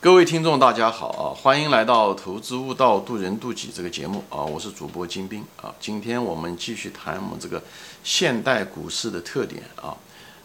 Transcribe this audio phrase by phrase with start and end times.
[0.00, 1.34] 各位听众，大家好啊！
[1.34, 4.38] 欢迎来到《投资悟道，渡人渡己》这个节目啊！
[4.44, 5.74] 我是主播金兵啊！
[5.80, 7.60] 今天我们继续谈我们这个
[8.04, 9.96] 现代股市的特点啊。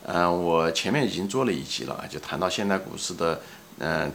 [0.07, 3.39] 嗯，我前面已经做了一集了，就谈到现代股市的
[3.77, 4.11] 嗯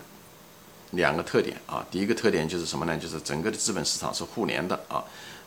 [0.90, 1.86] 两个特点啊。
[1.88, 2.98] 第一个特点就是什么呢？
[2.98, 5.04] 就是整个的资本市场是互联的啊。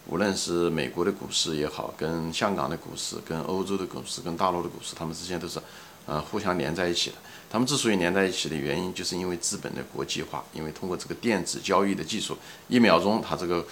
[0.07, 5.61] 无论是美国的股市也好，跟香港的股市、跟欧洲的股市、跟大陆的股市，它们之间都是
[6.05, 7.15] 呃互相连在一起的。
[7.49, 12.37] 他们之所以连在一起的原因，就是因为资本的国际化，因为通过这个电子交易的技术，
[12.69, 13.65] 一秒钟它这个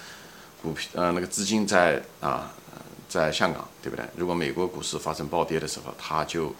[0.62, 2.52] 股票呃那个资金在啊
[3.08, 4.04] 在香港，对不对？
[4.16, 6.54] 如果美国股市发生暴跌的时候，它就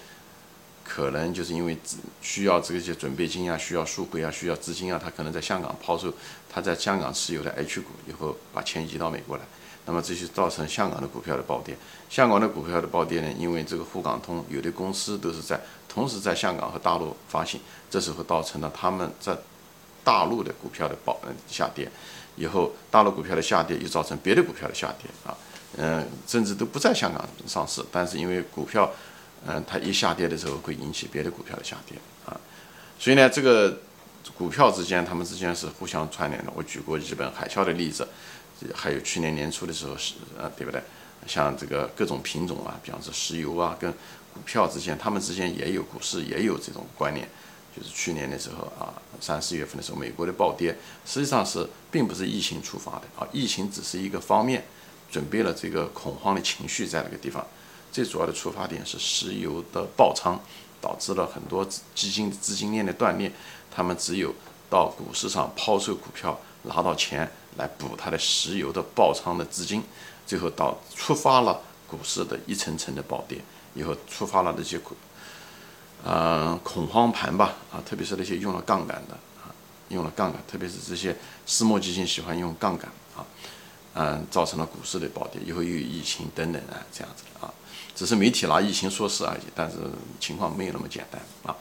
[0.83, 1.77] 可能就是因为
[2.23, 6.13] 需要这些准备金啊，需要赎回啊，需要资金啊，它可能在香港抛售
[6.49, 9.45] 它在香港持有的 H 股，以后把钱移到美国来，
[9.91, 11.77] 那么这就造成香港的股票的暴跌。
[12.09, 15.61] 香港的股票的暴跌呢，因为这个沪港通有的公司都是在。
[15.93, 19.37] 同时在香港和大陆发行，这时候造成了他们在
[20.05, 21.91] 大陆的股票的暴嗯下跌，
[22.37, 25.37] 以后大陆股票的下跌又造成别的股票的下跌啊，
[25.77, 28.89] 嗯，甚至都不在香港上市，但是因为股票，
[29.49, 32.39] 嗯，它一下跌的时候会引起别的股票的下跌啊，
[32.97, 33.77] 所以呢，这个
[34.39, 36.53] 股票之间它们之间是互相串联的。
[36.55, 38.07] 我举过日本海啸的例子，
[38.75, 40.83] 还有去年年初的时候是呃对不对？
[41.27, 43.93] 像这个各种品种啊，比方说石油啊跟。
[44.33, 47.29] 股票之间，他们之间也有股市也有这种关联，
[47.77, 54.65] 就是去年的时候啊，三四月份的时候，美国的暴跌实际上是并不是疫情触发的啊，疫情只是一个方面，
[55.11, 57.45] 准备了这个恐慌的情绪在那个地方，
[57.91, 60.39] 最主要的出发点是石油的爆仓，
[60.81, 63.33] 导致了很多基金资金链的断裂，
[63.69, 64.33] 他们只有
[64.71, 69.83] 到股市上抛售股票拿到钱来补它的石油的爆仓的资金，
[70.27, 73.39] 最后到触发了股市的一层层的暴跌。
[73.73, 74.97] 以后触发了那些恐，
[76.05, 79.47] 嗯，恐慌盘吧，啊，特别是那些用了杠杆的，啊，
[79.91, 81.17] 用了杠杆，特别是这些
[81.47, 83.25] 私募基金喜欢用杠杆，啊，
[83.95, 85.41] 嗯，造成了股市的暴跌。
[85.47, 87.55] 以后又有疫情等等啊，这样子啊，
[87.95, 89.77] 只是媒体拿疫情说事而已，但是
[90.19, 91.57] 情况没有那么简单啊。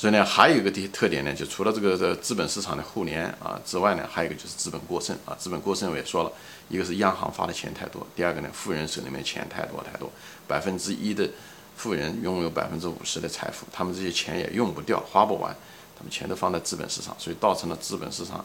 [0.00, 5.36] 所以呢，还有一个特特点呢，就除了这个资本市场的互联啊之外呢，还有一个就是资本过剩啊。
[5.38, 6.32] 资本过剩我也说了，
[6.70, 10.10] 一个是央行发的钱太多，第二个呢，富人手里面钱太多太多，
[10.48, 11.28] 百分之一的
[11.76, 15.54] 富人拥有百分之五十的财富，他们这些钱也用不掉，花不完，
[15.98, 18.42] 他们钱都放在资本市场，所以造成了资本市场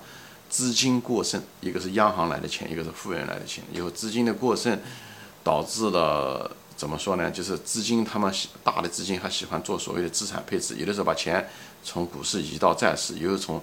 [0.50, 1.42] 资金过剩。
[1.62, 4.78] 一个是央行来的钱，一个是富人来的钱，以后资金的过剩
[5.42, 6.52] 导致了。
[6.78, 7.32] 怎么说呢？
[7.32, 11.50] 就是资金，他们大的资金还喜欢做所谓的资产配置，有的时候把钱
[11.84, 13.62] 从股市移到债市，以后从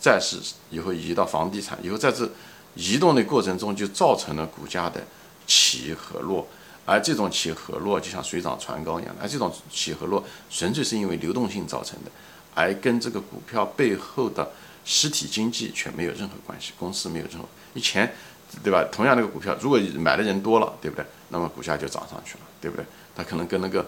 [0.00, 0.38] 债市
[0.70, 2.30] 以后移到房地产，以后在这
[2.76, 5.04] 移动的过程中就造成了股价的
[5.44, 6.46] 起和落，
[6.86, 12.10] 而这种起和落就像水涨船高一样，而这种起和落纯粹是因为流动性造成的，
[12.54, 14.52] 而跟这个股票背后的
[14.84, 18.14] 实体经济却没有任何关系，公司没有任何，以前。
[18.62, 18.84] 对吧？
[18.92, 21.04] 同样那个股票，如果买的人多了，对不对？
[21.30, 22.84] 那么股价就涨上去了，对不对？
[23.14, 23.86] 它可能跟那个，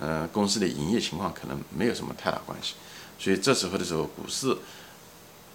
[0.00, 2.74] 呃，公司的营业情况可能没有什么太大关系。
[3.18, 4.56] 所以这时候的时候，股市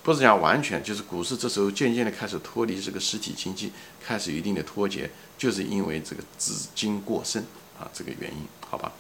[0.04, 3.72] 不是讲完全，就是股市这时候渐渐的开始脱离这个实体经济，
[4.06, 7.42] 开始一定的脱节，就是因为这个资金过剩
[7.80, 8.92] 啊这个原因，好吧？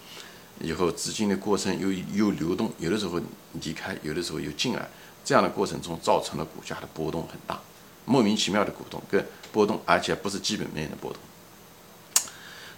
[0.60, 3.20] 以后资金的过剩又又流动，有的时候
[3.62, 4.88] 离开，有的时候又进来，
[5.24, 7.60] 这样的过程中造成了股价的波动很大。
[8.06, 11.20] 莫名其妙的股动跟波动，而且不是基本面的波动。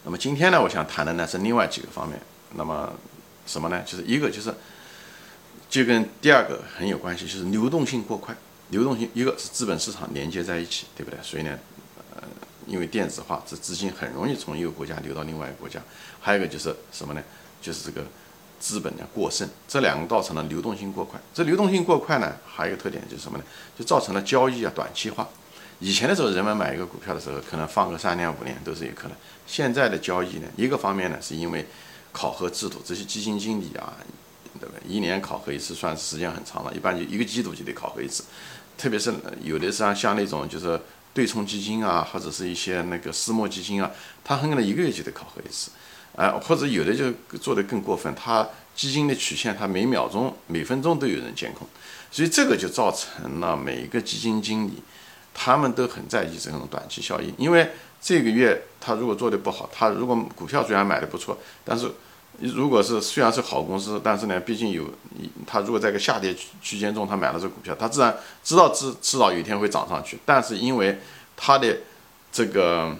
[0.03, 2.19] 那么今天呢，我想谈的呢是另外几个方面。
[2.55, 2.93] 那么
[3.45, 3.83] 什么呢？
[3.85, 4.53] 就是一个就是
[5.69, 8.35] 就跟第二个很有关系，就是流动性过快。
[8.69, 11.19] 流动性一个是资本市场连接在一起，对不对？
[11.21, 11.59] 所以呢，
[12.15, 12.23] 呃，
[12.65, 15.81] 因为电子化，这资金很容易从一个国家流到另外一个国家。
[16.21, 17.21] 还有一个就是什么呢？
[17.61, 18.05] 就是这个。
[18.59, 21.19] 资本的过剩，这两个造成了流动性过快。
[21.33, 23.43] 这流动性过快呢，还有一个特点就是什么呢？
[23.77, 25.27] 就造成了交易啊短期化。
[25.79, 29.17] 以前的时候，人们买一个股票的时候，可能放个三年五年都是有可能。
[29.45, 31.67] 现在的交易呢，一个方面呢，是因为
[32.11, 33.93] 考核制度，这些基金经理啊，
[34.59, 34.73] 对吧？
[34.87, 38.23] 一年考核一次，算时间很长了，一般就一个季度就得考核一次。
[38.75, 40.79] 特别是有的像像那种就是
[41.13, 43.91] 对冲基金啊，或者是一些那个私募基金啊，
[44.23, 45.69] 它很可能一个月就得考核一次。
[46.17, 51.67] 啊，或者有的就做得更过分，它基金的曲线，它每秒钟、每分钟都有人监控，
[52.09, 54.81] 所以这个就造成了每一个基金经理，
[55.31, 57.31] 他们都很在意这种短期效应。
[57.37, 57.69] 因为
[58.01, 61.91] 这个月他如果做的不好，他如果股票虽然买的不错，但是
[62.39, 64.85] 如果是虽然是好公司，但是呢，毕竟有
[65.45, 70.99] 他如果在个下跌区间中，他买了这股票，他自然知道迟迟早有一天会涨上去，但是因为
[71.35, 71.77] 他的
[72.31, 72.95] 这个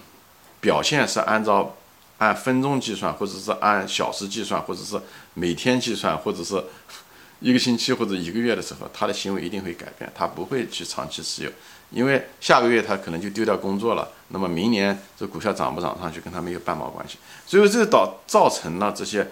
[0.59, 1.75] 表现是按照。
[2.17, 4.99] 按分钟计算，或者是按小时计算，或者是
[5.33, 6.63] 每天计算，或者是
[7.39, 11.51] 一个星期或者一个月的时候，他的行为一定会改变，他不会去长期持有，
[11.91, 14.09] 因为下个月他可能就丢掉工作了。
[14.29, 17.17] 那么明年这股票涨不涨上去，跟他没有半毛关系。
[17.45, 19.27] 所以这导造成了这些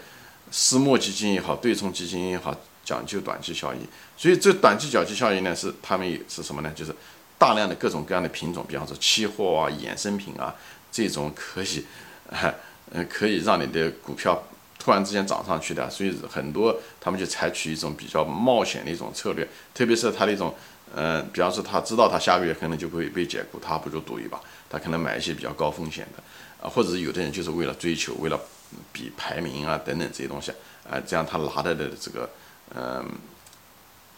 [0.52, 3.80] 私募基金也好，对冲基金也好，讲究短期效益。
[4.16, 6.72] 所以这短期短期效益呢，是他们也是什么呢？
[6.76, 6.96] 就是
[7.40, 10.56] 大量的各种各样的品种，比方说期货啊、衍生品啊
[10.92, 11.84] 这种可以，
[12.92, 14.44] 嗯，可以让你的股票。
[14.78, 20.54] 突然之间涨上去的，所以很多他们就采取一种比较冒险的一种策略，特别是他的一种，
[20.94, 24.40] 嗯，比方说他知道他下个月可能就会被解雇，他不如赌一把，
[24.70, 26.22] 他可能买一些比较高风险的，
[26.64, 28.40] 啊，或者是有的人就是为了追求，为了
[28.92, 30.52] 比排名啊等等这些东西，
[30.88, 32.30] 啊，这样他拿到的这个，
[32.76, 33.04] 嗯，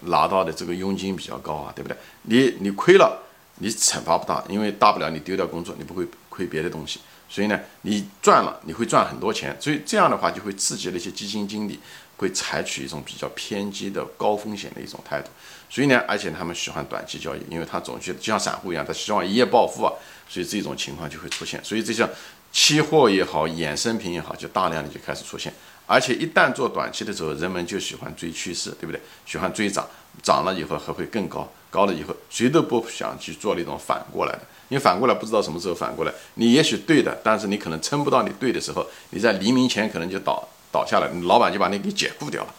[0.01, 1.95] 拿到的这个佣金比较高啊，对不对？
[2.23, 3.23] 你你亏了，
[3.59, 6.99] 你惩罚不大，因为大不了你丢掉工作，你不会亏别的东西。
[7.29, 9.55] 所以呢，你赚了，你会赚很多钱。
[9.59, 11.79] 所以这样的话，就会刺激那些基金经理
[12.15, 15.29] 会采取一种比较偏激的高风险的一种态度。
[15.69, 19.91] 所以呢，而且他们喜欢短期交易，因为他总觉得就像散户一样，他希望一夜暴富啊。
[20.29, 21.61] 所以这种情况就会出现。
[21.63, 22.07] 所以这些
[22.51, 25.53] 期货也好，衍生品也好，就大量的就开始出现。
[25.87, 29.01] 而且一旦做短期的时候，人们就喜欢追趋势，对不对？
[29.25, 29.87] 喜欢追涨，
[30.21, 34.41] 涨了以后还会更高，高了以后谁都不想去做那种反过来的。
[34.67, 42.53] 你反过来不知道什么时候反过来，你也许对的，但是你可能撑不到你对的时候，你在黎明前可能就倒倒下来，老板就把你给解雇掉了。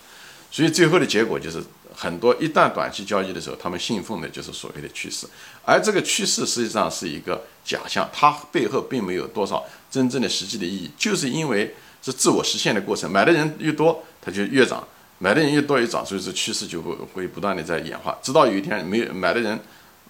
[0.50, 1.62] 所以最后的结果就是，
[1.94, 5.26] 很多一旦短期交易的时候，他们信奉的就是所谓的趋势，
[5.62, 14.80] 而这个趋势实际上是一个假象，它背后并没有多少真正的实际的意义，就是因为是自我实现的过程，买的人越多，它就越涨；
[15.18, 19.58] 买的人越多越涨，所以这趋势就会会不断的在演化，直到有一天没有买的人。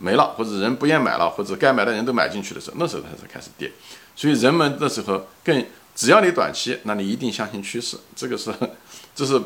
[0.00, 3.68] 没了，或者人不愿买了，或者该买的人都买进去的时候，那时候它才开始跌。
[4.14, 8.54] 所以人们那时候更，只要你短期，那你一定相信趋势，这个是，
[9.12, 9.42] 这是，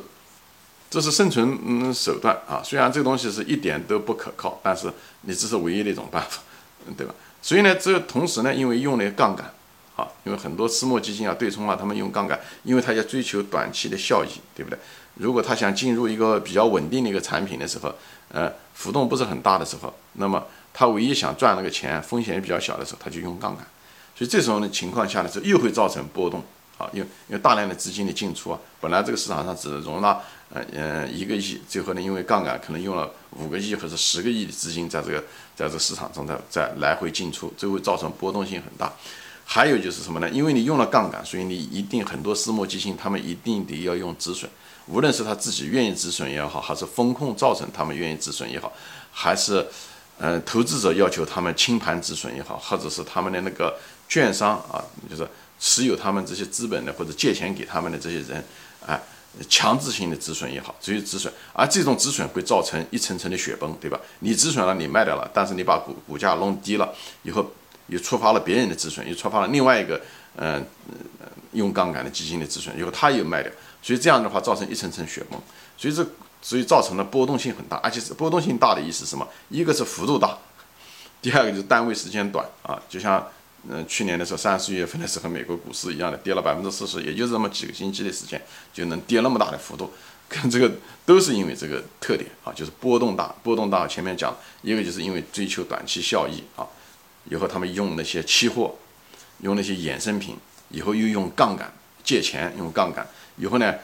[0.91, 2.61] 这是生存嗯手段啊。
[2.63, 4.93] 虽然这个东西是一点都不可靠，但是
[5.23, 6.43] 你这是唯一的一种办法，
[6.99, 7.15] 对吧？
[7.41, 9.51] 所以呢，这同时呢，因为用了杠杆，
[10.25, 14.79] 因为很多私募基金啊、对冲啊，他们用杠杆，因为他要追求短期的效益，对不对？
[15.15, 17.95] 如果他想进入一个比较稳定的一个产品的时候，
[18.31, 23.67] 呃，浮动不是很大的时候，那么他唯一想赚那个钱，风险也比较小的时候，他就用杠杆。
[24.17, 26.43] 所以这时候的情况下呢，就又会造成波动
[26.79, 35.23] 啊，因为因为大量的资金的进出啊，本来这个市场上只容纳呃呃一个亿，最后呢，因为杠杆可能用了五个亿或者十个亿的资金在这个
[35.55, 38.91] 在这市场中在在来回进出，这会造成波动性很大。
[39.45, 40.29] 还有就是什么呢？
[40.31, 44.51] 因为你用了杠杆，所以你一定很多私募基金他们一定得要用止损。
[44.87, 48.73] 无论是他自己愿意止损也好，还是风控造成他们愿意止损也好，
[49.13, 49.65] 还是，
[50.19, 53.79] 嗯，投资者要求他们清盘止损也好，或者是他们的那个
[54.09, 55.29] 券商啊，就是
[55.61, 58.45] 持有他们这些资本的或者借钱给他们的这些人，
[58.85, 59.01] 啊，
[59.49, 64.01] 强制性的止损也好，只有止损，而这种止损会造成一层层的雪崩，对吧？
[64.19, 66.93] 你止损了，你卖掉了，但是你把股股价弄低了
[67.23, 67.49] 以后，
[67.89, 70.01] 又触发了别人的止损，又触发了另外一个，
[70.37, 70.65] 嗯，
[71.53, 73.53] 用杠杆的基金的止损，以后他又卖掉。
[73.83, 75.41] 所以这样的话造成一层层雪崩，
[75.77, 76.07] 所以这
[76.41, 79.27] 所以造成了波动性很大，而且是波动性大的意思是什么？
[79.49, 80.39] 一个是幅度大，
[81.21, 83.27] 第二个就是单位时间短啊，就像
[83.69, 88.41] 嗯去年的时候三四月份的时候美国股市一样的跌了百分之四十，也就是这么几个星期的时间
[88.73, 89.93] 就能跌那么大的幅度，
[90.29, 90.71] 跟这个
[91.05, 94.33] 都是因为这个特点啊，就是波动大，波动大前面讲
[94.63, 96.67] 一个就是因为追求短期效益啊，
[97.25, 98.75] 以后他们用那些期货，
[99.41, 100.37] 用那些衍生品，
[100.71, 103.07] 以后又用杠杆借钱用杠杆。
[103.37, 103.75] 以后呢，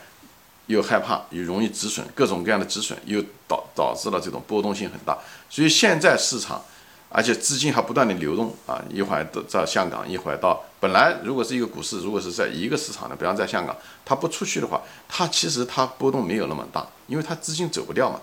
[0.67, 5.17] 又害怕，又容易止损，各种各样的止损，又导导致了这种波动性很大。
[5.49, 6.63] 所以现在市场，
[7.09, 18.21] 而且资金还不断的流动啊，一会儿到香港，一会儿到本来如果是一个股市，如果是在一个市场的，比方在香港，它不出去的话，它其实它波动没有那么大，因为它资金走不掉嘛。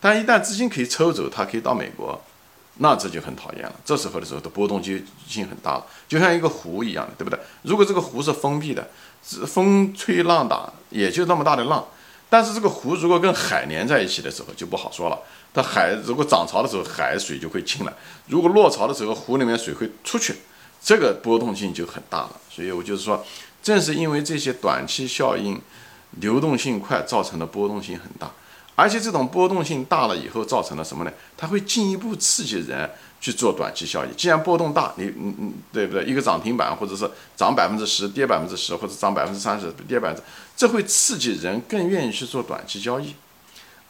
[0.00, 2.22] 但一旦资金可以抽走，它可以到美国，
[2.78, 3.74] 那这就很讨厌了。
[3.84, 4.94] 这时候的时候的波动就
[5.26, 7.38] 性很大了，就像一个湖一样的，对不对？
[7.62, 8.88] 如果这个湖是封闭的。
[9.46, 11.84] 风吹浪打也就那么大的浪，
[12.30, 15.18] 但是这个湖如果跟海连在一起的时候就不好说了。
[15.52, 17.92] 它海如果涨潮的时候，海水就会进来；
[18.28, 20.36] 如果落潮的时候，湖里面水会出去，
[20.80, 22.40] 这个波动性就很大了。
[22.48, 23.22] 所以我就是说，
[23.62, 25.60] 正是因为这些短期效应、
[26.20, 28.30] 流动性快，造成的波动性很大。
[28.78, 31.10] 而且这种波动性大了以后，造成了什么呢？
[31.36, 32.88] 它会进一步刺激人。
[33.20, 36.04] 去做短期效益，既然波动大，你你你对不对？
[36.04, 40.22] 一个涨停板，或者是涨百分之十，跌百分之十，或者涨百分之三十，跌百分之，
[40.56, 43.16] 这会刺激人更愿意去做短期交易。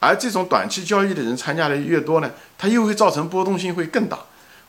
[0.00, 4.18] 而这种短期交易的人参加的越多呢，它又会造成波动性会更大。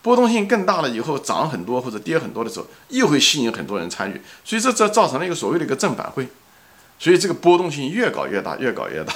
[0.02, 4.22] 波动性更大了以后，涨很多或者跌很多的时候，又会吸引很多人参与。
[4.44, 6.28] 所以这这造成了一个所谓的一个正反馈。
[7.00, 9.14] 所以这个波动性越搞越大，越搞越大。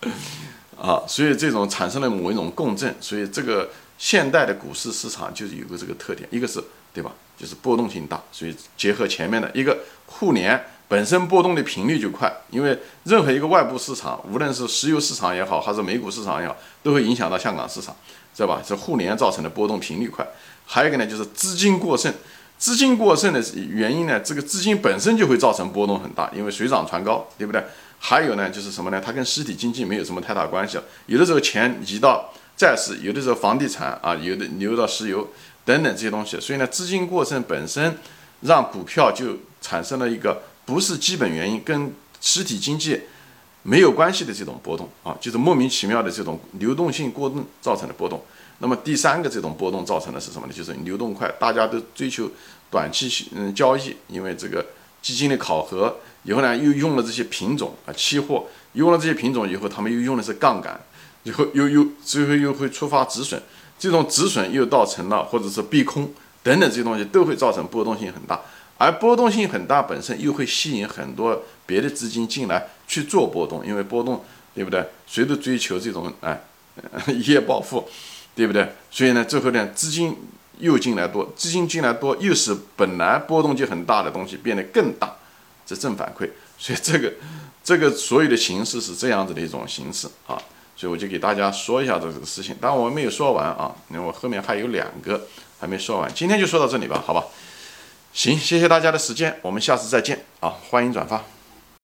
[0.80, 6.62] 啊，所以这种产生了某一种共振，所以这个现代的股市市场就是有个这个特点，一个是
[6.94, 9.76] 对吧，就是波动性大，所以结合前面的一个
[10.06, 17.94] 互联本身波动的频率就快，因为任何一个外部市场，无论是石油市场也好，还是美股市场也好，都会影响到香港市场，
[18.32, 18.62] 知道吧？
[18.64, 20.24] 是互联造成的波动频率快，
[20.64, 22.14] 还有一个呢就是资金过剩，
[22.56, 27.62] 资金过剩的原因呢，这个资金本身就会造成波动很大，因为水涨船高，对不对？
[28.00, 29.02] 还有呢，就是什么呢？
[29.04, 30.84] 它跟实体经济没有什么太大关系了。
[31.06, 35.28] 有的时候钱移到债市，有的时候房地产啊，有的流到石油
[35.64, 36.38] 等等这些东西。
[36.40, 37.98] 所以呢，资金过剩本身
[38.42, 43.00] 让股票就产生了一个不是基本原因，跟实体经济
[43.64, 48.24] 没有关系的这种波动啊，就是莫名其妙的这种流动性过剩造成的波动。
[48.60, 50.52] 那么第三个这种波动造成的是什么呢？
[50.52, 52.30] 就是流动快，大家都追求
[52.70, 54.64] 短期嗯交易，因为这个
[55.02, 55.96] 基金的考核。
[56.28, 60.78] 以后呢，又用了这些品种啊，期货用了这些品种以后，他们又用的是杠杆，
[61.22, 63.40] 以后又又最后又会触发止损，
[63.78, 68.38] 这种止损又造成了或者是逼空等等这些东西都会造成波动性很大，
[68.76, 74.22] 而波动性很大本身又会吸引很多别的资金进来去做波动，因为波动
[74.54, 74.86] 对不对？
[75.06, 76.38] 谁都追求这种哎
[77.08, 77.88] 一夜暴富，
[78.36, 78.70] 对不对？
[78.90, 80.14] 所以呢，最后呢，资金
[80.58, 85.16] 又进来多，资金进来多，又使本来波动就很大的东西变得更大。
[85.68, 87.12] 这正反馈，所以这个
[87.62, 90.40] 这个所有的形式是这样子的一种形式啊，
[90.74, 92.56] 所以我就给大家说一下这个事情。
[92.58, 95.26] 但我没有说完啊，因为我后面还有两个
[95.60, 97.22] 还没说完，今天就说到这里吧，好吧？
[98.14, 101.37] 行，谢谢大家的时间，我们下次再见啊，欢迎转发。